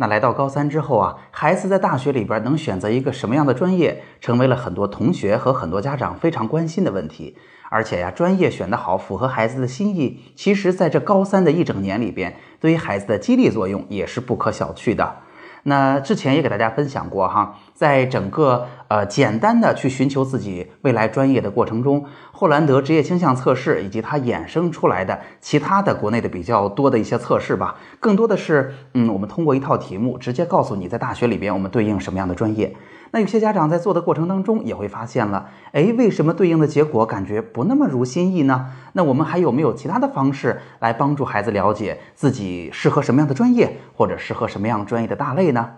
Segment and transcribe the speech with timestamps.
[0.00, 7.36] 那来到高三之后啊，孩子在大学里边能选择一个什么样的专业，成为了很多同学和很多家长非常关心的问题。
[7.68, 15.16] 而且呀，专业选得好，符合孩子的心意，其实在这高三的一整年里边，对于孩子的激励作用也是不可小觑的。
[15.64, 32.76] 那之前也给大家分享过哈，在整个呃简单的去寻求自己未来专业的过程中，霍兰德职业倾向测试以及它衍生出来的其他的国内的比较多的一些测试吧，更多的是嗯，我们通过一套题目直接告诉你在大学里边我们对应什么样的专业。
[33.12, 38.66] 那有些家长在做的过程当中也会发现了，哎，为什么对应的结果感觉不那么如心意呢？
[38.92, 45.70] 那我们还有没有其他的方式来帮助孩子了解自己适合什么样的专业，或者适合什么样专业的大类呢？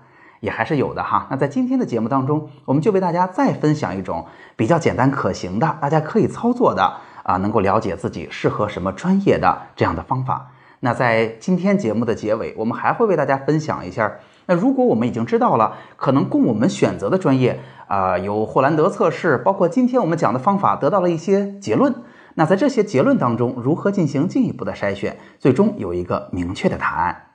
[0.42, 1.28] 也还是有的哈。
[1.30, 4.26] 那在今天的节目当中，我们就为大家再分享一种
[4.56, 10.50] 比较简单可行的，大家可以操作的啊，能够了解自己适合什么专业的这样的方法。
[10.80, 14.12] 那在今天节目的结尾，我们还会为大家分享一下。
[14.46, 21.94] 那如果我们已经知道了可能供我们选择的专业啊，有霍兰德测试，包括今天我们讲的方法得到了一些结论。
[22.34, 27.31] 那在这些结论当中，如何进行进一步的筛选，最终有一个明确的答案？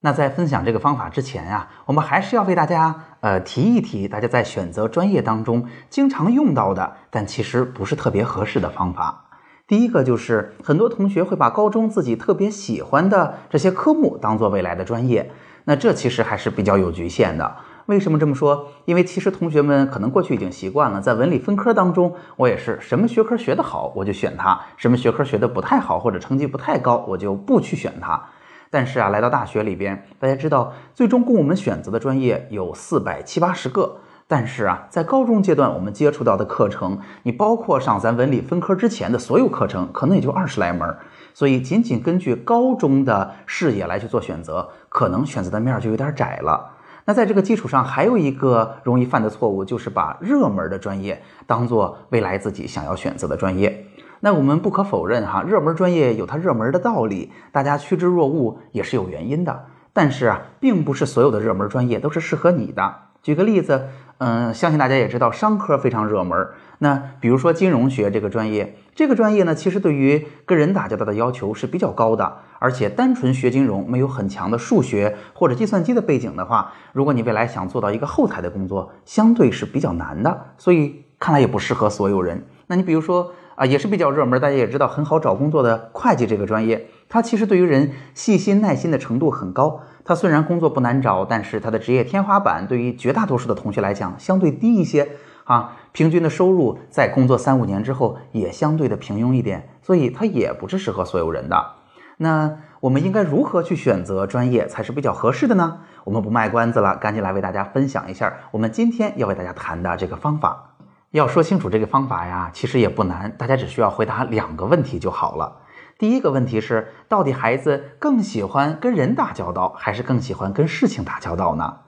[0.00, 9.24] 那在分享这个方法之前呀，我们还是要为大家呃提一提，大家在选择专业当中经常用到的，但其实不是特别合适的方法。
[9.66, 15.32] 第一个就是很多同学会把高中自己特别喜欢的这些科目当做未来的专业。
[15.64, 17.56] 那这其实还是比较有局限的。
[17.86, 18.68] 为什么这么说？
[18.84, 28.22] 因为其实同学们可能过去已经习惯了，在文理分科当中，我也是什么学科学得好，我就选它；什么学科学得不太好，或者成绩不太高，我就不去选它。
[28.70, 33.98] 但是啊，来到大学里边，大家知道，最终供我们选择的专业有四百七八十个。
[34.30, 40.94] 但是啊，在高中阶段，我们接触到的课程，你包括上咱文理分科之前的所有课程，可能也就二十来门。
[41.32, 46.72] 所以，仅仅根据高中的视野来去做选择，可能选择的面就有点窄了。
[47.06, 53.86] 那在这个基础上，还有一个容易犯的错误，就是把热门的专业当做未来自己想要选择的专业。
[54.20, 59.64] 那我们不可否认哈，热门专业有它热门的道理，大家趋之若鹜也是有原因的。
[59.92, 62.94] 但是啊，并不是所有的热门专业都是适合你的。
[63.22, 63.88] 举个例子。
[64.20, 66.48] 嗯，相信大家也知道，商科非常热门。
[66.78, 80.46] 那比如说金融学这个专业，这个专业呢，其实对于跟人打交道的要求是比较高的，而且单纯学金融没有很强的数学或者计算机的背景的话，如果你未来想做到一个后台的工作，相对是比较难的。
[80.56, 82.44] 所以看来也不适合所有人。
[82.66, 89.80] 那你比如说啊，也是比较热门，大家也知道很好找工作的会计这个专业，它其实对于人细心耐心的程度很高。
[90.04, 95.08] 它虽然工作不难找，但是它的职业天花板对于绝大多数的同学来讲相对低一些
[95.42, 101.72] 啊，平均的收入在工作三五年之后也相对的平庸一点，所以它也不是适合所有人的。
[102.18, 105.78] 那我们应该如何去选择专业才是比较合适的呢？
[106.04, 110.67] 我们不卖关子了，赶紧来为大家分享一下我们今天要为大家谈的这个方法。
[111.12, 115.62] 要说清楚这个方法呀，其实也不难，大家只需要回答两个问题就好了。
[115.96, 121.78] 第一个问题是，到底孩子更喜欢跟人打交道，还是更喜欢跟事情打交道呢？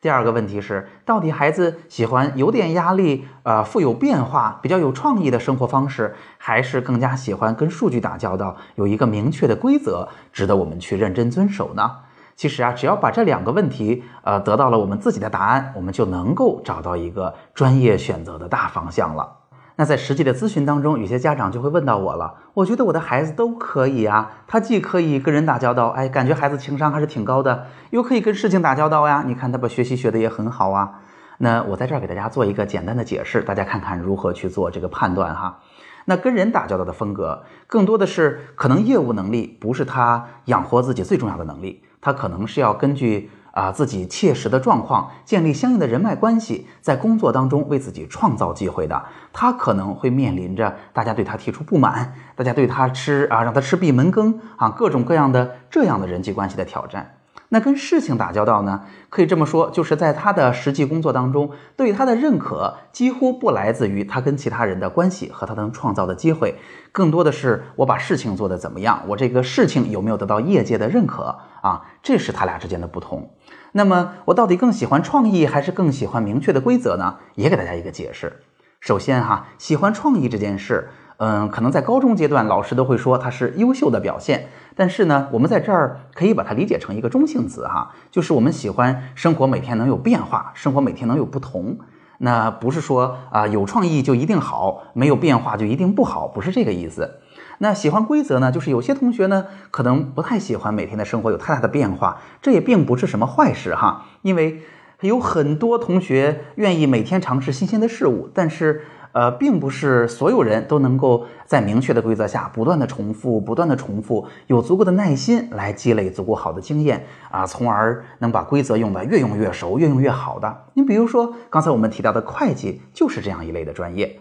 [0.00, 11.98] 第二个问题是，到底孩子喜欢有点压力、呃富有变化、比较有创意的生活方式，还是更加喜欢跟数据打交道，有一个明确的规则，值得我们去认真遵守呢？
[12.40, 19.30] 其实啊，只要把这两个问题，呃，得到了我们自己的答案，我们就能够找到一个专业选择的大方向了。
[19.76, 22.32] 那在实际的咨询当中，有些家长就会问到我了。
[22.54, 29.22] 我觉得我的孩子都可以啊，他既可以跟人打交道，哎，感觉孩子情商还是挺高的，又可以跟事情打交道呀。
[29.26, 31.00] 你看他把学习学的也很好啊。
[31.36, 35.58] 那我在这儿给大家做一个简单的解释，大家看看如何去做这个判断哈。
[36.06, 43.30] 那跟人打交道的风格，更多的是可能业务能力不是他养活自己最重要的能力，他可能是要根据。
[43.52, 57.16] 啊，自己切实的状况，建立相应的人脉关系，在工作当中为自己创造机会的，他可能会面临着大家对他提出不满，大家对他吃啊，让他吃闭门羹啊，各种各样的这样的人际关系的挑战。
[57.52, 58.82] 那跟事情打交道呢？
[59.08, 66.54] 可以这么说，就是在他的实际工作当中，对他的认可几乎不来自于他跟其他人的关系和他能创造的机会，
[66.92, 71.82] 更多的是我把事情做得怎么样，我这个事情有没有得到业界的认可啊？
[72.02, 73.34] 这是他俩之间的不同。
[73.72, 77.16] 那么我到底更喜欢创意还是更喜欢明确的规则呢？
[77.34, 78.42] 也给大家一个解释。
[78.78, 80.88] 首先哈，喜欢创意这件事，
[81.22, 84.48] 嗯，可能在高中阶段老师都会说它是优秀的表现。
[84.74, 91.76] 但是呢，我们在这儿可以把它理解成一个中性词哈，就是我们喜欢生活每天能有变化，生活每天能有不同。
[92.16, 97.18] 那不是说啊有创意就一定好，没有变化就一定不好，不是这个意思。
[97.58, 104.62] 那喜欢规则呢，就是有些同学呢可能不太喜欢每天的生活有太大的变化，这也并不是什么坏事哈，因为。
[105.02, 120.64] 有很多同学愿意每天尝试新鲜的事物，但是，呃，并不是所有人都能够在明确的规则下不断的重复、不断的重复，有足够的耐心来积累足够好的经验啊，从而能把规则用的越用越熟、越用越好的。
[120.74, 124.20] 你比如说，刚才我们提到的会计就是这样一类的专业。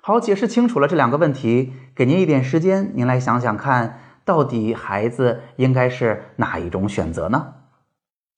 [0.00, 7.54] 好，解释清楚了这两个问题，给您一点时间，您来想想看，到底孩子应该是哪一种选择呢？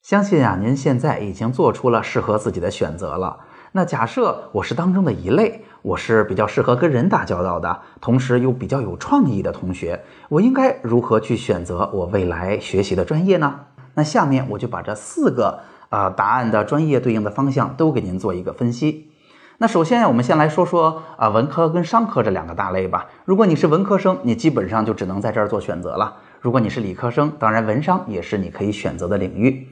[0.02, 3.40] 相信啊，您现在已经做出了适合自己的选择了。
[3.72, 13.60] 那假设我是当中的一类，我是比较适合跟人打交道的，同时又比较有创意的同学，我应该如何去选择我未来学习的专业呢？
[13.94, 19.12] 那下面我就把这四个呃答案的专业对应的方向都给您做一个分析。
[19.58, 23.06] 那首先我们先来说说啊文科跟商科这两个大类吧。
[23.24, 26.16] 如果你是文科生，你基本上就只能在这儿做选择了。
[26.40, 29.68] 如果你是理科生，当然文商也是你可以选择的领域。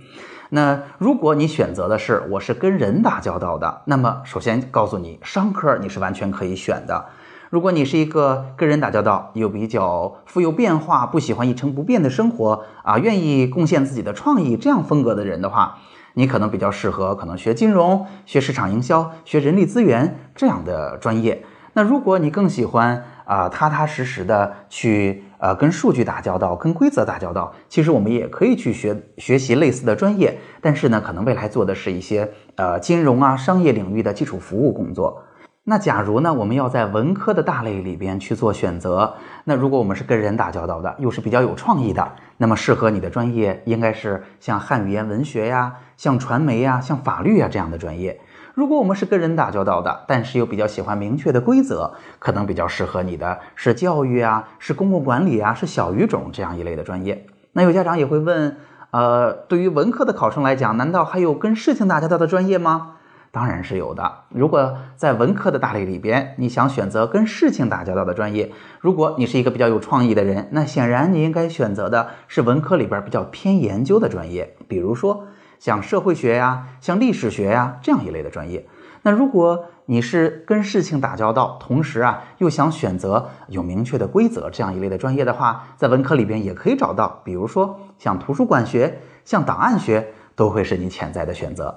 [0.51, 7.07] 那如果你选择的是我是跟人打交道的，那么首先告诉你，商科你是完全可以选的。
[7.51, 15.79] 如果你是一个跟人打交道又比较富有变化、不喜欢一成不变的生活啊，愿意贡献自己的创意这样风格的人的话，
[16.15, 21.45] 你可能比较适合可能学金融、学市场营销、学人力资源这样的专业。
[21.75, 25.23] 那如果你更喜欢啊，踏踏实实的去。
[25.41, 35.23] 呃，跟数据打交道，跟规则打交道，其实我们也可以去学学习类似的专业，但是呢，可能未来做的是一些呃金融啊、商业领域的基础服务工作。
[35.63, 39.15] 那假如呢，我们要在文科的大类里边去做选择，
[39.45, 48.19] 那如果我们是跟人打交道的，又是比较有创意的，那么适合你的专业应该是像汉语言文学呀、像传媒呀、像法律啊这样的专业。
[48.59, 57.25] 如果我们是跟人打交道的，但是又比较喜欢明确的规则，可能比较适合你的是教育啊，是公共管理啊，是小语种这样一类的专业。
[57.53, 58.57] 那有家长也会问，
[58.91, 62.97] 呃，对于文科的考生来讲，难道还有跟事情打交道的专业吗？
[63.31, 64.13] 当然是有的。
[64.31, 68.51] 如果在文科的大类里边，你想选择跟事情打交道的专业，
[68.81, 75.27] 如果你是一个比较有创意的人，那显然你应该选择的是文科里边比较偏研究的专业，比如说。
[75.59, 78.67] 像社会学呀，像历史学呀这样一类的专业，
[79.03, 91.75] 那如果你是跟事情打交道，同时啊又想选择有明确的规则这样一类的专业的话，在文科里边也可以找到，比如说像图书馆学、像档案学，都会是你潜在的选择。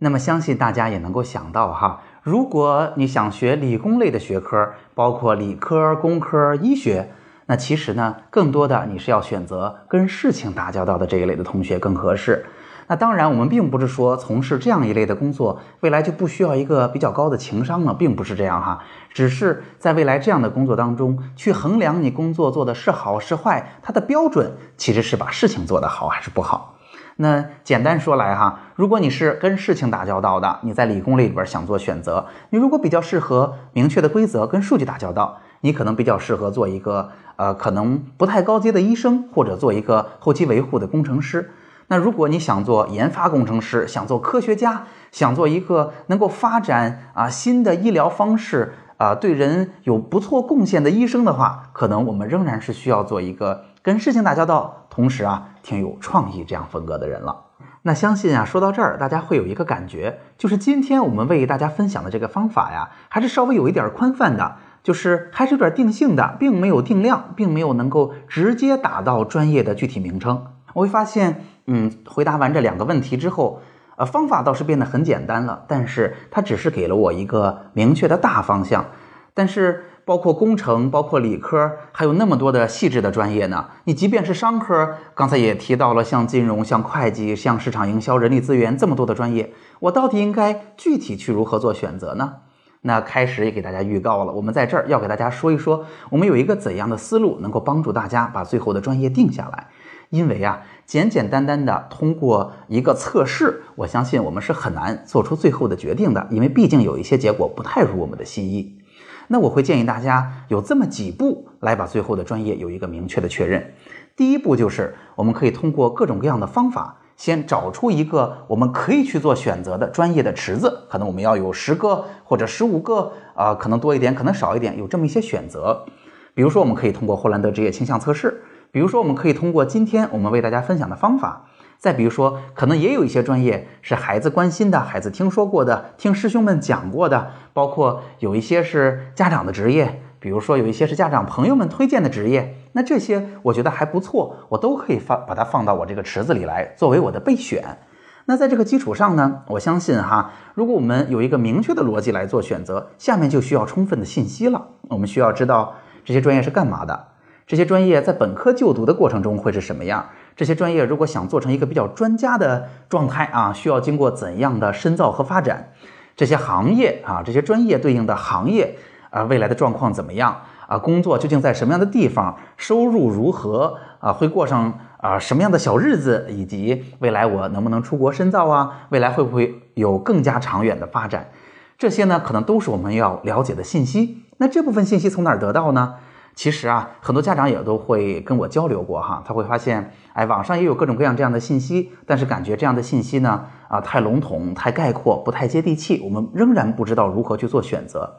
[0.00, 7.10] 那么相信大家也能够想到哈，如果你想学理工类的学科，包括理科、工科、医学，
[7.46, 12.44] 那其实呢，更多的你是要选择跟事情打交道的这一类的同学更合适。
[12.88, 18.82] 那当然，我们并不是说从事这样一类的工作，未来就不需要一个比较高的情商了，并不是这样哈。
[19.12, 26.76] 只是在未来这样的工作当中，去衡量你工作做的是好是坏，它的标准其实是把事情做得好还是不好。
[27.16, 41.50] 那简单说来哈，如果你是跟事情打交道的，你在理工类里边想做选择，你如果比较适合明确的规则跟数据打交道，你可能比较适合做一个呃可能不太高阶的医生，或者做一个后期维护的工程师。
[41.90, 57.44] 那如果你想做研发工程师，想做科学家，想做一个能够发展啊新的医疗方式啊对人有不错贡献的医生的话，可能我们仍然是需要做一个跟事情打交道，同时啊挺有创意这样风格的人了。
[57.82, 70.44] 那相信啊说到这儿，大家会有一个感觉，就是今天我们为大家分享的这个方法呀，还是稍微有一点宽泛的，就是还是有点定性的，并没有定量，并没有能够直接打到专业的具体名称。
[70.78, 71.44] 我会发现。
[71.70, 73.60] 嗯，回答完这两个问题之后，
[73.96, 78.86] 呃，方法倒是变得很简单了，但是它只是给了我一个明确的大方向。
[79.34, 83.66] 但是，包括工程、包括理科，还有那么多的细致的专业呢。
[83.84, 92.36] 你即便是商科，刚才也提到了，像金融、像会计、像市场营销、人力资源这么多的专业，我到底应该具体去如何做选择呢？
[92.80, 99.66] 那开始也给大家预告了，我们在这儿要给大家说一说，我们有一个怎样的思路能够帮助大家把最后的专业定下来。
[100.10, 108.78] 因为啊，简简单单的通过一个测试，我相信我们是很难做出最后的决定的，因为毕竟有一些结果不太如我们的心意。
[109.26, 113.74] 那我会建议大家有这么几步来把最后的专业有一个明确的确认。
[114.16, 125.84] 第一步就是，我们可以通过各种各样的方法，先找出一个我们可以去做选择的专业的池子，可能我们要有十个或者十五个，啊，可能多一点，可能少一点，有这么一些选择。
[126.32, 128.30] 比如说，我们可以通过霍兰德职业倾向测试；
[128.70, 131.46] 比如说，我们可以通过今天我们为大家分享的方法；
[131.78, 142.56] 再比如说，可能也有一些专业是孩子关心的、孩子听说过的、听师兄们讲过的，包括有一些是家长的职业，比如说有一些是家长朋友们推荐的职业。
[142.72, 147.78] 那这些我觉得还不错，我都可以放把它放到我这个池子里来，作为我的备选。
[148.26, 154.68] 那在这个基础上呢，我相信哈，如果我们有一个明确的逻辑来做选择，下面就需要充分的信息了。
[154.90, 155.74] 我们需要知道。
[156.04, 157.08] 这些专业是干嘛的？
[157.48, 160.04] 这些专业在本科就读的过程中会是什么样？
[160.36, 165.70] 这些专业如果想做成一个比较专家的状态啊，需要经过怎样的深造和发展？
[166.14, 168.76] 这些行业啊，这些专业对应的行业
[169.08, 170.36] 啊，未来的状况怎么样
[170.66, 170.76] 啊？
[170.76, 172.36] 工作究竟在什么样的地方？
[172.58, 174.12] 收入如何啊？
[174.12, 176.26] 会过上啊什么样的小日子？
[176.28, 178.86] 以及未来我能不能出国深造啊？
[178.90, 181.30] 未来会不会有更加长远的发展？
[181.78, 184.24] 这些呢，可能都是我们要了解的信息。
[184.36, 185.94] 那这部分信息从哪儿得到呢？
[186.38, 198.18] 其实啊，很多家长也都会跟我交流过哈，他会发现，哎，网上也有各种各样这样的信息，但是感觉这样的信息呢，啊，太笼统、太概括，不太接地气，我们仍然不知道如何去做选择。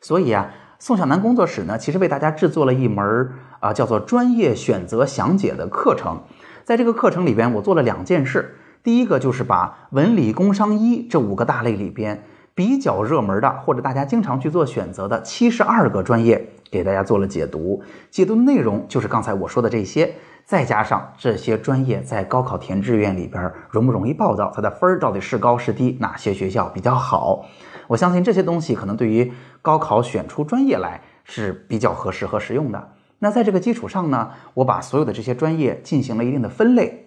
[0.00, 0.50] 所以啊，
[0.80, 6.22] 宋小南工作室呢，其实为大家制作了一门啊，叫做专业选择详解的课程。
[6.64, 12.24] 在这个课程里边，我做了两件事，第一个就是把文理工商医这五个大类里边。
[12.54, 17.82] 比较热门的，或者大家经常去做选择的七十二个专业，给大家做了解读。
[18.10, 20.14] 解读的内容就是刚才我说的这些，
[20.44, 27.46] 再加上这些专业在高考填志愿里边容不容易报到，它的分儿到底是高是低，哪些学校比较好？
[27.86, 32.92] 我相信这些东西可能对于高考选出专业来是比较合适和实用的。
[33.20, 37.06] 那在这个基础上呢，我把所有的这些专业进行了一定的分类，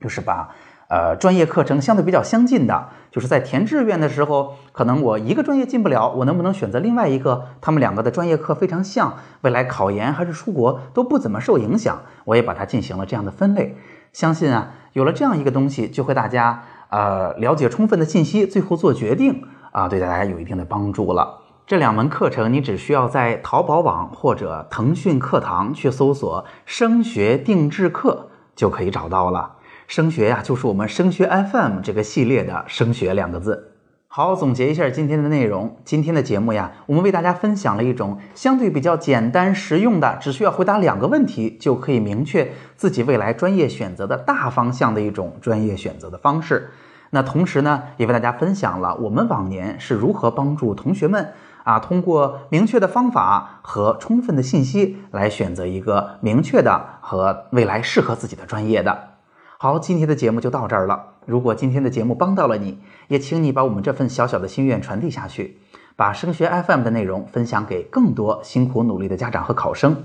[0.00, 0.54] 就是把。
[0.88, 7.44] 呃，专业课程相对比较相近的，就是在填志愿的时候，可能我一个专业进不了，我能不能选择另外一个？
[7.60, 12.02] 他们两个的专业课非常像，未来考研还是出国都不怎么受影响。
[12.24, 13.76] 我也把它进行了这样的分类。
[14.12, 21.40] 相信啊，有了这样一个东西，就会大家呃了解充分的信息，最后做决定啊，对大家有一定的帮助了。
[21.66, 29.54] 这两门课程，你只需要在淘宝网或者腾讯课堂去搜索“升学定制课”就可以找到了。
[29.86, 33.72] 升学呀，就是我们升学 FM 这个系列的“升学”两个字。
[34.08, 35.76] 好，总结一下今天的内容。
[35.84, 46.70] 今天的节目呀，我们为大家分享了一种相对比较简单实用的，只需要回答两个问题就可以明确自己未来专业选择的大方向的一种专业选择的方式。
[47.10, 59.15] 那同时呢，也为大家分享了我们往年是如何帮助同学们啊，通过明确的方法和充分的信息来选择一个明确的和未来适合自己的专业的。
[59.58, 61.14] 好，今天的节目就到这儿了。
[61.24, 65.58] 如果今天的节目帮到了你，也请你把我们这份小小的心愿传递下去，
[65.96, 70.04] 把升学 FM 的内容分享给更多辛苦努力的家长和考生。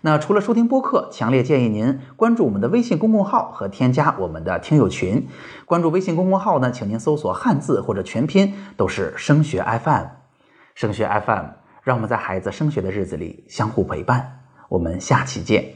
[0.00, 5.28] 那除了收听播客，强烈建议您关注我们的微信公共号和添加我们的听友群。
[5.64, 10.06] 关注微信公共号呢，请您搜索汉字或者全拼，都是升学 FM。
[10.74, 11.44] 升学 FM，
[11.82, 14.40] 让我们在孩子升学的日子里相互陪伴。
[14.68, 15.74] 我们下期见。